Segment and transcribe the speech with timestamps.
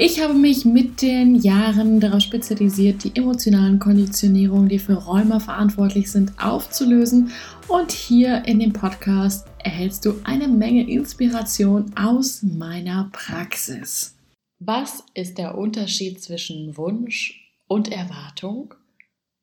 [0.00, 6.12] Ich habe mich mit den Jahren darauf spezialisiert, die emotionalen Konditionierungen, die für Rheuma verantwortlich
[6.12, 7.32] sind, aufzulösen.
[7.66, 14.16] Und hier in dem Podcast erhältst du eine Menge Inspiration aus meiner Praxis.
[14.60, 18.74] Was ist der Unterschied zwischen Wunsch und Erwartung?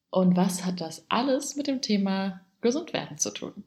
[0.10, 3.66] Und was hat das alles mit dem Thema Gesundwerden zu tun?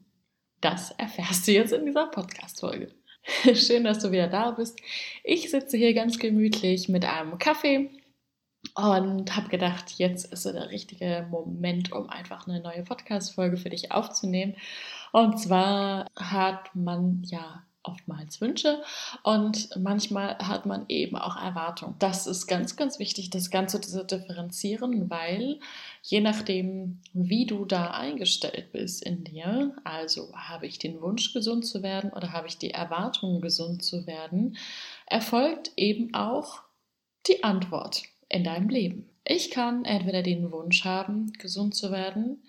[0.59, 2.89] Das erfährst du jetzt in dieser Podcast-Folge.
[3.53, 4.79] Schön, dass du wieder da bist.
[5.23, 7.89] Ich sitze hier ganz gemütlich mit einem Kaffee
[8.75, 13.69] und habe gedacht, jetzt ist so der richtige Moment, um einfach eine neue Podcast-Folge für
[13.69, 14.55] dich aufzunehmen.
[15.11, 18.81] Und zwar hat man ja oftmals Wünsche
[19.23, 21.95] und manchmal hat man eben auch Erwartungen.
[21.99, 25.59] Das ist ganz, ganz wichtig, das Ganze zu differenzieren, weil
[26.01, 31.65] je nachdem, wie du da eingestellt bist in dir, also habe ich den Wunsch, gesund
[31.65, 34.57] zu werden oder habe ich die Erwartung, gesund zu werden,
[35.05, 36.63] erfolgt eben auch
[37.27, 39.09] die Antwort in deinem Leben.
[39.23, 42.43] Ich kann entweder den Wunsch haben, gesund zu werden,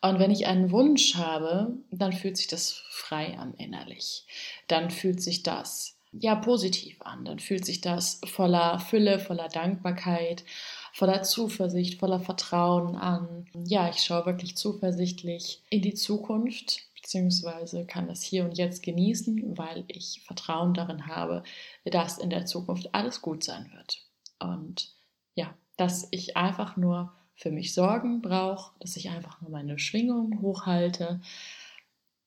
[0.00, 4.26] und wenn ich einen Wunsch habe, dann fühlt sich das frei an innerlich.
[4.68, 7.24] Dann fühlt sich das ja positiv an.
[7.24, 10.44] Dann fühlt sich das voller Fülle, voller Dankbarkeit,
[10.92, 13.46] voller Zuversicht, voller Vertrauen an.
[13.54, 19.56] Ja, ich schaue wirklich zuversichtlich in die Zukunft beziehungsweise kann das hier und jetzt genießen,
[19.56, 21.42] weil ich Vertrauen darin habe,
[21.84, 24.04] dass in der Zukunft alles gut sein wird.
[24.38, 24.94] Und
[25.34, 30.42] ja, dass ich einfach nur für mich Sorgen brauche, dass ich einfach nur meine Schwingung
[30.42, 31.20] hochhalte.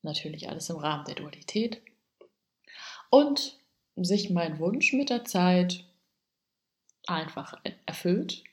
[0.03, 1.81] Natürlich alles im Rahmen der Dualität.
[3.09, 3.59] Und
[3.97, 5.83] sich mein Wunsch mit der Zeit
[7.07, 8.43] einfach erfüllt.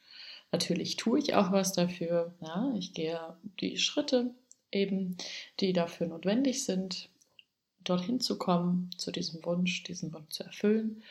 [0.50, 2.34] Natürlich tue ich auch was dafür.
[2.40, 3.20] Ja, ich gehe
[3.60, 4.34] die Schritte
[4.72, 5.16] eben,
[5.60, 7.08] die dafür notwendig sind,
[7.84, 11.04] dorthin zu kommen, zu diesem Wunsch, diesen Wunsch zu erfüllen.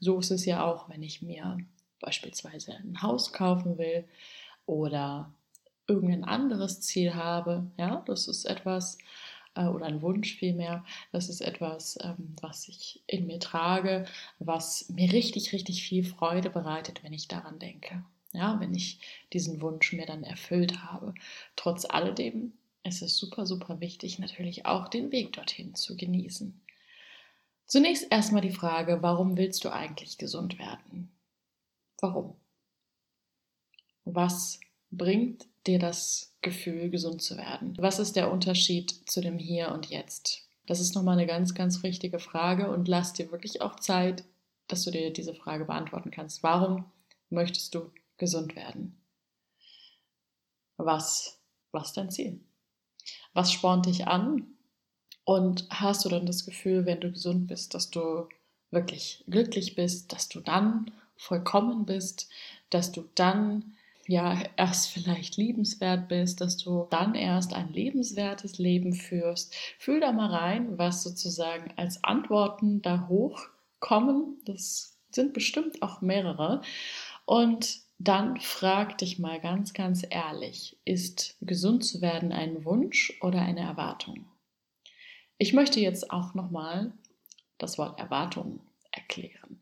[0.00, 1.58] So ist es ja auch, wenn ich mir
[2.00, 4.08] beispielsweise ein Haus kaufen will
[4.66, 5.32] oder
[5.86, 8.98] irgendein anderes Ziel habe, ja, das ist etwas,
[9.54, 14.06] äh, oder ein Wunsch vielmehr, das ist etwas, ähm, was ich in mir trage,
[14.38, 18.04] was mir richtig, richtig viel Freude bereitet, wenn ich daran denke.
[18.32, 18.98] Ja, wenn ich
[19.32, 21.14] diesen Wunsch mir dann erfüllt habe.
[21.54, 22.52] Trotz alledem
[22.82, 26.60] ist es super, super wichtig, natürlich auch den Weg dorthin zu genießen.
[27.66, 31.10] Zunächst erstmal die Frage, warum willst du eigentlich gesund werden?
[32.00, 32.34] Warum?
[34.04, 34.60] Was
[34.90, 37.74] bringt dir das Gefühl, gesund zu werden?
[37.78, 40.48] Was ist der Unterschied zu dem Hier und Jetzt?
[40.66, 44.24] Das ist nochmal eine ganz, ganz wichtige Frage und lass dir wirklich auch Zeit,
[44.68, 46.42] dass du dir diese Frage beantworten kannst.
[46.42, 46.84] Warum
[47.28, 48.98] möchtest du gesund werden?
[50.76, 52.40] Was, was dein Ziel?
[53.32, 54.46] Was spornt dich an?
[55.24, 58.28] Und hast du dann das Gefühl, wenn du gesund bist, dass du
[58.70, 62.28] wirklich glücklich bist, dass du dann vollkommen bist,
[62.70, 63.74] dass du dann
[64.06, 69.54] ja erst vielleicht liebenswert bist, dass du dann erst ein lebenswertes Leben führst.
[69.78, 74.38] Fühl da mal rein, was sozusagen als Antworten da hochkommen.
[74.44, 76.60] Das sind bestimmt auch mehrere.
[77.24, 83.40] Und dann frag dich mal ganz, ganz ehrlich, ist gesund zu werden ein Wunsch oder
[83.40, 84.26] eine Erwartung?
[85.38, 86.92] Ich möchte jetzt auch nochmal
[87.58, 88.60] das Wort Erwartung
[88.90, 89.60] erklären.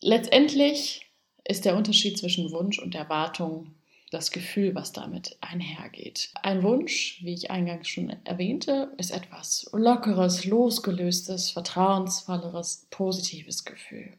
[0.00, 1.06] Letztendlich
[1.44, 3.74] ist der Unterschied zwischen Wunsch und Erwartung
[4.10, 6.30] das Gefühl, was damit einhergeht.
[6.42, 14.16] Ein Wunsch, wie ich eingangs schon erwähnte, ist etwas Lockeres, losgelöstes, vertrauensvolleres, positives Gefühl,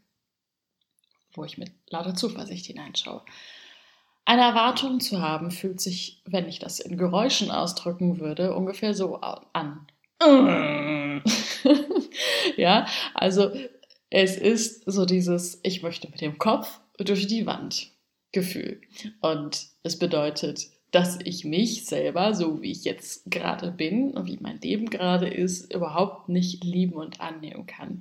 [1.33, 3.23] wo ich mit lauter Zuversicht hineinschaue.
[4.25, 9.17] Eine Erwartung zu haben, fühlt sich, wenn ich das in Geräuschen ausdrücken würde, ungefähr so
[9.17, 9.87] an.
[12.57, 13.51] ja, also
[14.09, 17.91] es ist so dieses, ich möchte mit dem Kopf durch die Wand
[18.31, 18.81] Gefühl.
[19.21, 24.37] Und es bedeutet, dass ich mich selber, so wie ich jetzt gerade bin und wie
[24.39, 27.99] mein Leben gerade ist, überhaupt nicht lieben und annehmen kann.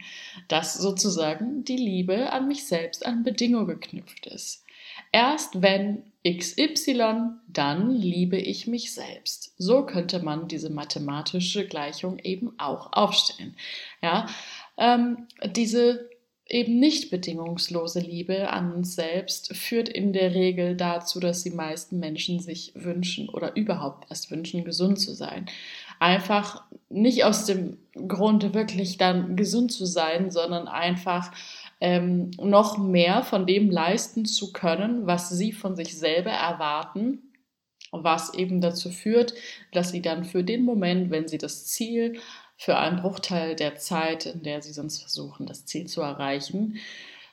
[0.48, 4.64] Dass sozusagen die Liebe an mich selbst an Bedingungen geknüpft ist.
[5.12, 9.54] Erst wenn XY, dann liebe ich mich selbst.
[9.58, 13.56] So könnte man diese mathematische Gleichung eben auch aufstellen.
[14.02, 14.26] Ja,
[14.78, 16.10] ähm, diese
[16.46, 21.98] eben nicht bedingungslose Liebe an uns selbst führt in der Regel dazu, dass die meisten
[21.98, 25.46] Menschen sich wünschen oder überhaupt erst wünschen, gesund zu sein.
[26.00, 31.32] Einfach nicht aus dem Grunde wirklich dann gesund zu sein, sondern einfach
[31.80, 37.22] ähm, noch mehr von dem leisten zu können, was sie von sich selber erwarten,
[37.90, 39.34] was eben dazu führt,
[39.72, 42.20] dass sie dann für den Moment, wenn sie das Ziel
[42.56, 46.78] für einen Bruchteil der Zeit, in der sie sonst versuchen, das Ziel zu erreichen,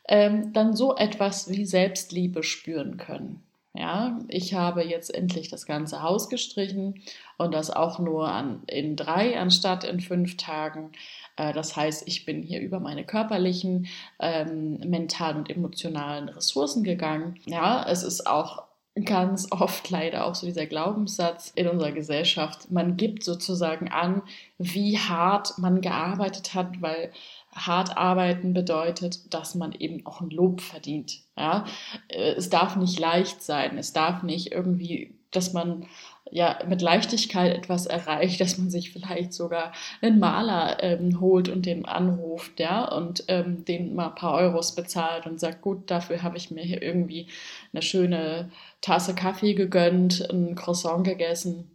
[0.07, 3.43] ähm, dann so etwas wie Selbstliebe spüren können.
[3.73, 7.01] Ja, ich habe jetzt endlich das ganze Haus gestrichen
[7.37, 10.91] und das auch nur an, in drei anstatt in fünf Tagen.
[11.37, 13.87] Äh, das heißt, ich bin hier über meine körperlichen,
[14.19, 17.39] ähm, mentalen und emotionalen Ressourcen gegangen.
[17.45, 18.63] Ja, es ist auch
[19.05, 22.71] ganz oft leider auch so dieser Glaubenssatz in unserer Gesellschaft.
[22.71, 24.21] Man gibt sozusagen an,
[24.57, 27.11] wie hart man gearbeitet hat, weil
[27.53, 31.21] hart arbeiten bedeutet, dass man eben auch ein Lob verdient.
[31.37, 31.65] Ja,
[32.09, 33.77] äh, es darf nicht leicht sein.
[33.77, 35.87] Es darf nicht irgendwie, dass man
[36.31, 41.65] ja mit Leichtigkeit etwas erreicht, dass man sich vielleicht sogar einen Maler ähm, holt und
[41.65, 46.23] den anruft, ja, und ähm, den mal ein paar Euros bezahlt und sagt, gut, dafür
[46.23, 47.27] habe ich mir hier irgendwie
[47.73, 48.49] eine schöne
[48.79, 51.69] Tasse Kaffee gegönnt, ein Croissant gegessen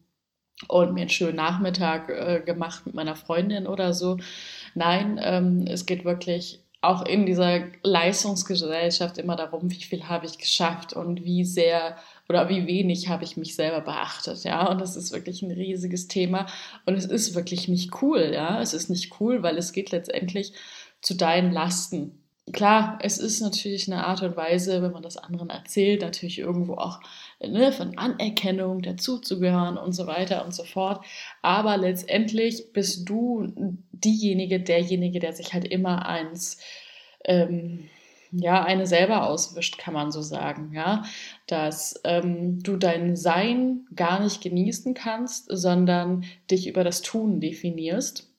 [0.69, 4.17] und mir einen schönen Nachmittag äh, gemacht mit meiner Freundin oder so.
[4.75, 10.39] Nein, ähm, es geht wirklich auch in dieser Leistungsgesellschaft immer darum, wie viel habe ich
[10.39, 11.97] geschafft und wie sehr
[12.29, 14.69] oder wie wenig habe ich mich selber beachtet, ja.
[14.69, 16.47] Und das ist wirklich ein riesiges Thema
[16.85, 18.61] und es ist wirklich nicht cool, ja.
[18.61, 20.53] Es ist nicht cool, weil es geht letztendlich
[21.03, 22.26] zu deinen Lasten.
[22.53, 26.75] Klar, es ist natürlich eine Art und Weise, wenn man das anderen erzählt, natürlich irgendwo
[26.75, 27.01] auch
[27.41, 31.05] ne, von Anerkennung dazuzugehören und so weiter und so fort.
[31.43, 33.53] Aber letztendlich bist du
[33.91, 36.59] diejenige, derjenige, der sich halt immer eins
[37.25, 37.89] ähm,
[38.31, 41.03] ja, eine selber auswischt, kann man so sagen, ja,
[41.49, 48.33] dass ähm, du dein Sein gar nicht genießen kannst, sondern dich über das Tun definierst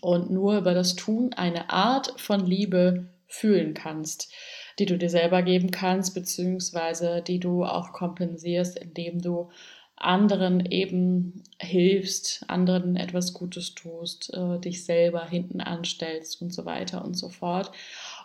[0.00, 4.32] und nur über das Tun eine Art von Liebe fühlen kannst,
[4.78, 9.50] die du dir selber geben kannst, beziehungsweise die du auch kompensierst, indem du
[9.96, 17.04] anderen eben hilfst, anderen etwas Gutes tust, äh, dich selber hinten anstellst und so weiter
[17.04, 17.70] und so fort.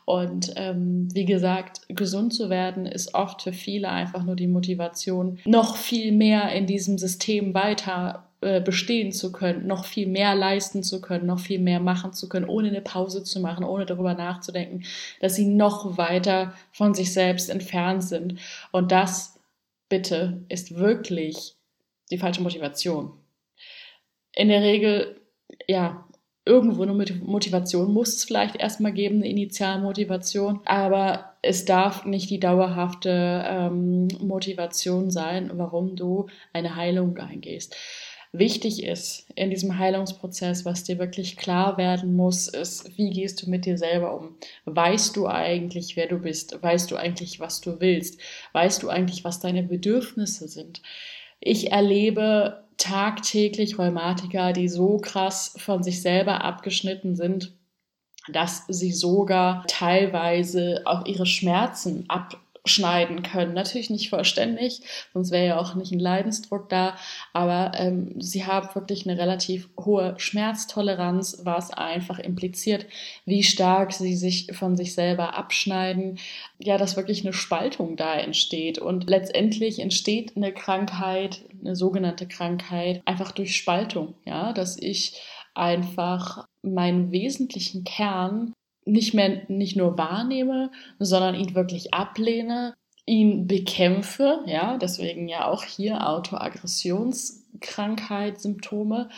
[0.06, 5.38] Und ähm, wie gesagt, gesund zu werden ist oft für viele einfach nur die Motivation,
[5.46, 10.82] noch viel mehr in diesem System weiter äh, bestehen zu können, noch viel mehr leisten
[10.82, 14.14] zu können, noch viel mehr machen zu können, ohne eine Pause zu machen, ohne darüber
[14.14, 14.86] nachzudenken,
[15.20, 18.40] dass sie noch weiter von sich selbst entfernt sind.
[18.72, 19.40] Und das,
[19.90, 21.58] bitte, ist wirklich
[22.12, 23.12] die falsche Motivation.
[24.34, 25.20] In der Regel,
[25.68, 26.06] ja,
[26.46, 32.40] irgendwo eine Motivation muss es vielleicht erstmal geben, eine Initialmotivation, aber es darf nicht die
[32.40, 37.76] dauerhafte ähm, Motivation sein, warum du eine Heilung eingehst.
[38.32, 43.50] Wichtig ist in diesem Heilungsprozess, was dir wirklich klar werden muss, ist, wie gehst du
[43.50, 44.36] mit dir selber um?
[44.66, 46.62] Weißt du eigentlich, wer du bist?
[46.62, 48.20] Weißt du eigentlich, was du willst?
[48.54, 50.84] Weißt du eigentlich, was deine Bedürfnisse sind?
[51.40, 57.54] Ich erlebe tagtäglich Rheumatiker, die so krass von sich selber abgeschnitten sind,
[58.32, 63.54] dass sie sogar teilweise auch ihre Schmerzen ab schneiden können.
[63.54, 64.82] Natürlich nicht vollständig,
[65.14, 66.96] sonst wäre ja auch nicht ein Leidensdruck da,
[67.34, 72.86] aber ähm, sie haben wirklich eine relativ hohe Schmerztoleranz, was einfach impliziert,
[73.26, 76.20] wie stark sie sich von sich selber abschneiden.
[76.60, 83.02] Ja, dass wirklich eine Spaltung da entsteht und letztendlich entsteht eine Krankheit, eine sogenannte Krankheit,
[83.06, 85.22] einfach durch Spaltung, ja, dass ich
[85.54, 88.54] einfach meinen wesentlichen Kern
[88.92, 95.64] nicht mehr nicht nur wahrnehme, sondern ihn wirklich ablehne, ihn bekämpfe, ja, deswegen ja auch
[95.64, 99.10] hier Autoaggressionskrankheit, Symptome.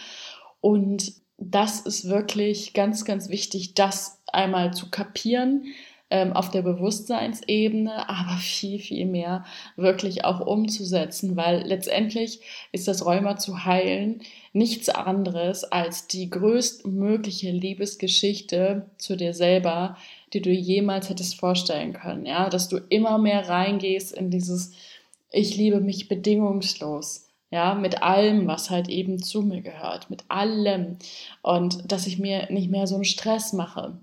[0.62, 5.66] Und das ist wirklich ganz, ganz wichtig, das einmal zu kapieren,
[6.12, 13.06] ähm, auf der Bewusstseinsebene, aber viel, viel mehr wirklich auch umzusetzen, weil letztendlich ist das
[13.06, 14.22] Rheuma zu heilen
[14.54, 19.98] nichts anderes als die größtmögliche Liebesgeschichte zu dir selber,
[20.34, 24.74] die du jemals hättest vorstellen können, ja, dass du immer mehr reingehst in dieses
[25.34, 30.98] ich liebe mich bedingungslos ja, mit allem, was halt eben zu mir gehört, mit allem.
[31.42, 33.98] Und dass ich mir nicht mehr so einen Stress mache,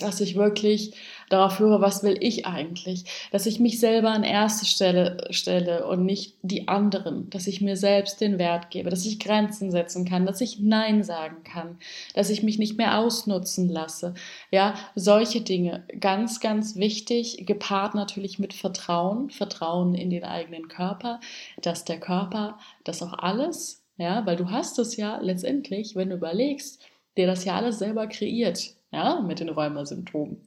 [0.00, 0.94] dass ich wirklich
[1.28, 6.04] darauf höre, was will ich eigentlich, dass ich mich selber an erste Stelle stelle und
[6.04, 10.26] nicht die anderen, dass ich mir selbst den Wert gebe, dass ich Grenzen setzen kann,
[10.26, 11.78] dass ich Nein sagen kann,
[12.14, 14.14] dass ich mich nicht mehr ausnutzen lasse.
[14.50, 21.20] Ja, solche Dinge, ganz, ganz wichtig, gepaart natürlich mit Vertrauen, Vertrauen in den eigenen Körper,
[21.60, 26.16] dass der Körper das auch alles, ja, weil du hast es ja letztendlich, wenn du
[26.16, 26.80] überlegst,
[27.16, 30.40] der das ja alles selber kreiert ja, mit den Rheumasymptomen,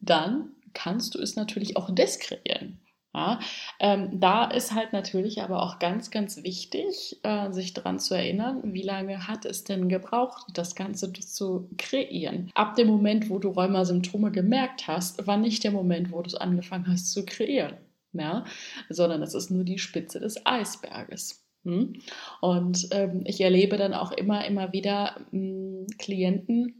[0.00, 2.80] dann kannst du es natürlich auch deskreieren.
[3.12, 3.40] Ja,
[3.80, 8.60] ähm, da ist halt natürlich aber auch ganz, ganz wichtig, äh, sich daran zu erinnern,
[8.72, 12.50] wie lange hat es denn gebraucht, das Ganze zu kreieren.
[12.54, 16.36] Ab dem Moment, wo du Rheumasymptome gemerkt hast, war nicht der Moment, wo du es
[16.36, 17.78] angefangen hast zu kreieren,
[18.12, 18.44] ja?
[18.90, 21.44] sondern es ist nur die Spitze des Eisberges.
[21.64, 21.94] Hm?
[22.40, 26.79] Und ähm, ich erlebe dann auch immer, immer wieder mh, hm, Klienten,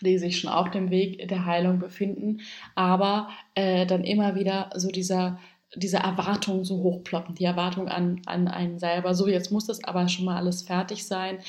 [0.00, 2.40] die sich schon auf dem Weg der Heilung befinden,
[2.74, 5.38] aber äh, dann immer wieder so dieser
[5.76, 9.14] diese Erwartung so hochploppen, die Erwartung an, an einen selber.
[9.14, 11.40] So, jetzt muss das aber schon mal alles fertig sein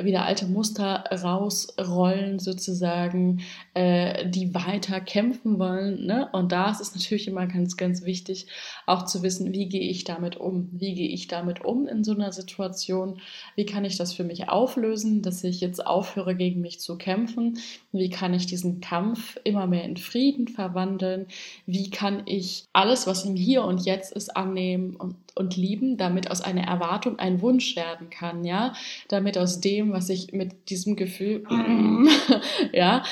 [0.00, 3.42] wieder alte Muster rausrollen, sozusagen,
[3.74, 6.06] äh, die weiter kämpfen wollen.
[6.06, 6.28] Ne?
[6.32, 8.46] Und da ist es natürlich immer ganz, ganz wichtig,
[8.86, 10.70] auch zu wissen, wie gehe ich damit um?
[10.72, 13.20] Wie gehe ich damit um in so einer Situation?
[13.54, 17.58] Wie kann ich das für mich auflösen, dass ich jetzt aufhöre, gegen mich zu kämpfen?
[17.92, 21.26] Wie kann ich diesen Kampf immer mehr in Frieden verwandeln?
[21.66, 26.30] Wie kann ich alles, was im Hier und Jetzt ist, annehmen und, und lieben, damit
[26.30, 28.74] aus einer Erwartung ein Wunsch werden kann, ja?
[29.08, 31.44] Damit aus dem was ich mit diesem Gefühl,
[32.72, 33.02] ja,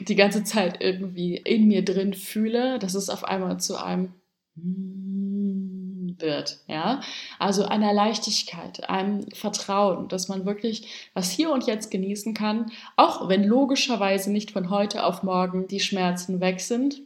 [0.00, 4.14] die ganze Zeit irgendwie in mir drin fühle, dass es auf einmal zu einem
[6.20, 7.00] wird, ja.
[7.38, 13.28] Also einer Leichtigkeit, einem Vertrauen, dass man wirklich was hier und jetzt genießen kann, auch
[13.28, 17.02] wenn logischerweise nicht von heute auf morgen die Schmerzen weg sind,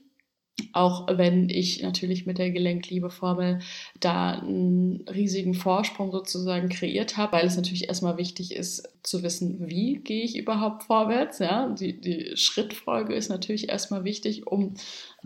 [0.73, 3.61] auch wenn ich natürlich mit der Gelenkliebeformel
[4.01, 9.69] da einen riesigen Vorsprung sozusagen kreiert habe, weil es natürlich erstmal wichtig ist zu wissen,
[9.69, 11.39] wie gehe ich überhaupt vorwärts.
[11.39, 11.69] Ja?
[11.69, 14.75] Die, die Schrittfolge ist natürlich erstmal wichtig, um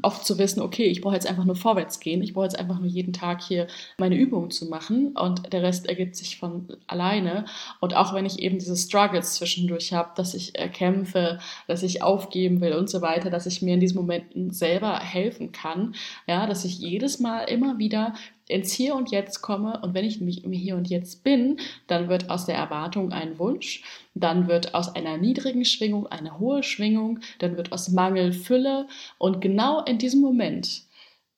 [0.03, 2.81] auch zu wissen, okay, ich brauche jetzt einfach nur vorwärts gehen, ich brauche jetzt einfach
[2.81, 7.45] nur jeden Tag hier meine Übungen zu machen und der Rest ergibt sich von alleine.
[7.81, 12.61] Und auch wenn ich eben diese Struggles zwischendurch habe, dass ich kämpfe, dass ich aufgeben
[12.61, 15.95] will und so weiter, dass ich mir in diesen Momenten selber helfen kann,
[16.27, 18.15] ja, dass ich jedes Mal immer wieder
[18.49, 22.09] ins Hier und Jetzt komme und wenn ich nämlich im Hier und Jetzt bin, dann
[22.09, 23.83] wird aus der Erwartung ein Wunsch,
[24.15, 28.87] dann wird aus einer niedrigen Schwingung eine hohe Schwingung, dann wird aus Mangel Fülle
[29.19, 30.83] und genau in diesem Moment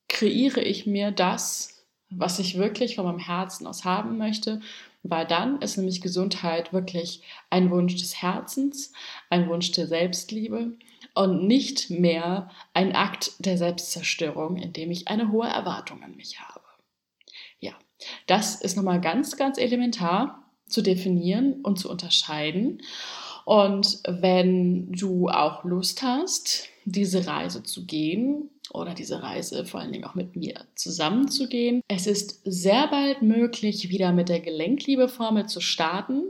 [0.09, 4.61] kreiere ich mir das, was ich wirklich von meinem Herzen aus haben möchte,
[5.03, 8.93] weil dann ist nämlich Gesundheit wirklich ein Wunsch des Herzens,
[9.31, 10.77] ein Wunsch der Selbstliebe
[11.15, 16.41] und nicht mehr ein Akt der Selbstzerstörung, in dem ich eine hohe Erwartung an mich
[16.41, 16.60] habe.
[18.27, 22.83] Das ist nochmal ganz, ganz elementar zu definieren und zu unterscheiden.
[23.45, 29.93] Und wenn du auch Lust hast, diese Reise zu gehen oder diese Reise vor allen
[29.93, 35.61] Dingen auch mit mir zusammenzugehen, es ist sehr bald möglich, wieder mit der Gelenkliebeformel zu
[35.61, 36.23] starten.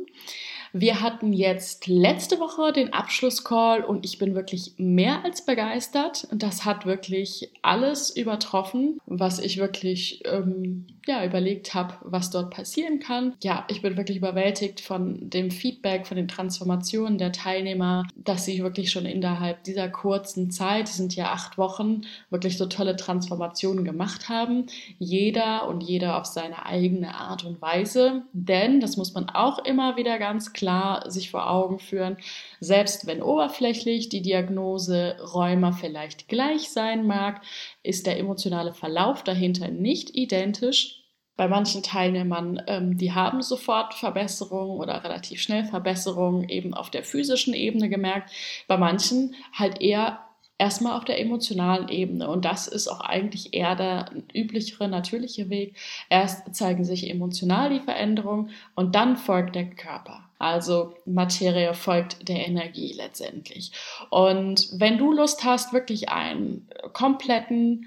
[0.72, 6.28] Wir hatten jetzt letzte Woche den Abschlusscall und ich bin wirklich mehr als begeistert.
[6.32, 13.00] Das hat wirklich alles übertroffen, was ich wirklich ähm, ja, überlegt habe, was dort passieren
[13.00, 13.34] kann.
[13.42, 18.62] Ja, ich bin wirklich überwältigt von dem Feedback, von den Transformationen der Teilnehmer, dass sie
[18.62, 23.84] wirklich schon innerhalb dieser kurzen Zeit, die sind ja acht Wochen, wirklich so tolle Transformationen
[23.84, 24.66] gemacht haben.
[24.98, 28.22] Jeder und jeder auf seine eigene Art und Weise.
[28.32, 30.59] Denn, das muss man auch immer wieder ganz klar
[31.08, 32.16] sich vor Augen führen,
[32.60, 37.42] selbst wenn oberflächlich die Diagnose Rheuma vielleicht gleich sein mag,
[37.82, 41.00] ist der emotionale Verlauf dahinter nicht identisch
[41.40, 47.02] bei manchen Teilnehmern, ähm, die haben sofort Verbesserungen oder relativ schnell Verbesserungen eben auf der
[47.02, 48.30] physischen Ebene gemerkt.
[48.68, 50.18] Bei manchen halt eher
[50.60, 52.28] erstmal auf der emotionalen Ebene.
[52.28, 55.74] Und das ist auch eigentlich eher der üblichere, natürliche Weg.
[56.10, 60.20] Erst zeigen sich emotional die Veränderungen und dann folgt der Körper.
[60.38, 63.72] Also Materie folgt der Energie letztendlich.
[64.10, 67.86] Und wenn du Lust hast, wirklich einen kompletten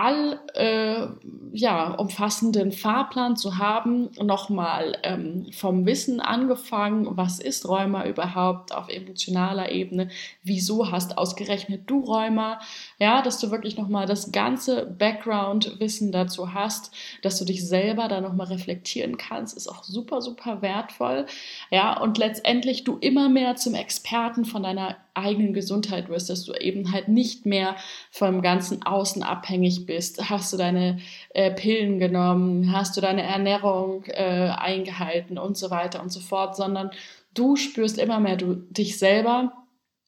[0.00, 1.08] all äh,
[1.52, 8.88] ja, umfassenden Fahrplan zu haben, nochmal ähm, vom Wissen angefangen, was ist Rheuma überhaupt auf
[8.88, 10.08] emotionaler Ebene,
[10.42, 12.60] wieso hast ausgerechnet du Rheuma,
[12.98, 18.20] ja, dass du wirklich nochmal das ganze Background-Wissen dazu hast, dass du dich selber da
[18.22, 21.26] nochmal reflektieren kannst, ist auch super, super wertvoll,
[21.70, 26.52] ja, und letztendlich du immer mehr zum Experten von deiner eigenen Gesundheit wirst, dass du
[26.54, 27.76] eben halt nicht mehr
[28.10, 30.30] vom ganzen Außen abhängig bist.
[30.30, 30.98] Hast du deine
[31.30, 36.56] äh, Pillen genommen, hast du deine Ernährung äh, eingehalten und so weiter und so fort,
[36.56, 36.90] sondern
[37.34, 39.52] du spürst immer mehr du, dich selber.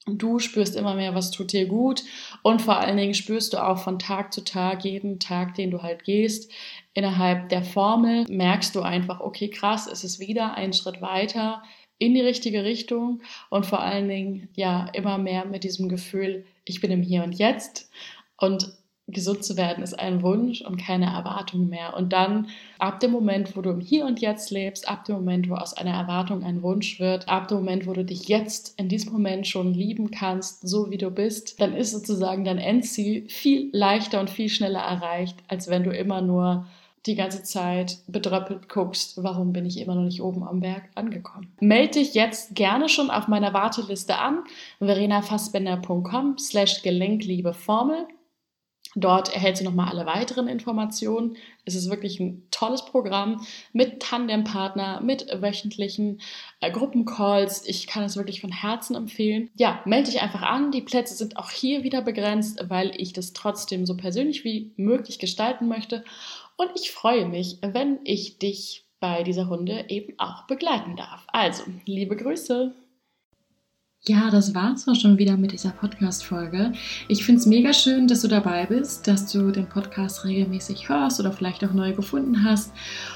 [0.07, 2.03] Du spürst immer mehr, was tut dir gut
[2.43, 5.81] und vor allen Dingen spürst du auch von Tag zu Tag, jeden Tag, den du
[5.81, 6.51] halt gehst,
[6.93, 11.63] innerhalb der Formel merkst du einfach, okay, krass, es ist wieder ein Schritt weiter
[11.99, 16.81] in die richtige Richtung und vor allen Dingen ja immer mehr mit diesem Gefühl, ich
[16.81, 17.91] bin im Hier und Jetzt
[18.37, 18.73] und
[19.09, 21.95] gesund zu werden ist ein Wunsch und keine Erwartung mehr.
[21.97, 25.49] Und dann ab dem Moment, wo du im Hier und Jetzt lebst, ab dem Moment,
[25.49, 28.89] wo aus einer Erwartung ein Wunsch wird, ab dem Moment, wo du dich jetzt in
[28.89, 33.71] diesem Moment schon lieben kannst, so wie du bist, dann ist sozusagen dein Endziel viel
[33.73, 36.67] leichter und viel schneller erreicht, als wenn du immer nur
[37.07, 41.53] die ganze Zeit bedröppelt guckst, warum bin ich immer noch nicht oben am Berg angekommen.
[41.61, 44.45] Melde dich jetzt gerne schon auf meiner Warteliste an,
[44.79, 48.07] verenafassbender.com slash Gelenkliebeformel.
[48.95, 51.37] Dort erhältst du nochmal alle weiteren Informationen.
[51.65, 56.21] Es ist wirklich ein tolles Programm mit Tandempartner, mit wöchentlichen
[56.61, 57.67] äh, Gruppencalls.
[57.67, 59.49] Ich kann es wirklich von Herzen empfehlen.
[59.57, 60.73] Ja, melde dich einfach an.
[60.73, 65.19] Die Plätze sind auch hier wieder begrenzt, weil ich das trotzdem so persönlich wie möglich
[65.19, 66.05] gestalten möchte.
[66.57, 71.27] Und ich freue mich, wenn ich dich bei dieser Runde eben auch begleiten darf.
[71.33, 72.73] Also, liebe Grüße.
[74.05, 76.73] Ja, das war's auch schon wieder mit dieser Podcast-Folge.
[77.07, 81.21] Ich finde es mega schön, dass du dabei bist, dass du den Podcast regelmäßig hörst
[81.21, 82.73] oder vielleicht auch neu gefunden hast.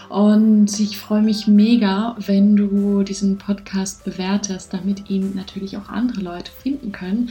[0.09, 6.21] Und ich freue mich mega, wenn du diesen Podcast bewertest, damit ihn natürlich auch andere
[6.21, 7.31] Leute finden können.